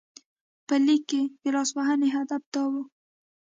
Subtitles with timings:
[0.67, 2.73] په لیک کې د لاسوهنې هدف دا و.